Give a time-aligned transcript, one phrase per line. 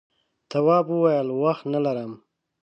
[0.51, 2.11] تواب وویل وخت نه لرم.